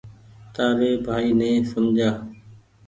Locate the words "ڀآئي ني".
1.05-1.51